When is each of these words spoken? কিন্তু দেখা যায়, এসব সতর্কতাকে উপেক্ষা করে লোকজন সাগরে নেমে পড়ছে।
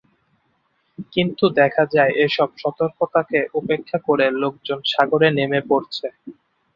কিন্তু 1.13 1.45
দেখা 1.59 1.83
যায়, 1.93 2.13
এসব 2.25 2.49
সতর্কতাকে 2.57 3.39
উপেক্ষা 3.59 3.97
করে 4.07 4.25
লোকজন 4.41 4.79
সাগরে 4.91 5.29
নেমে 5.37 5.61
পড়ছে। 5.69 6.07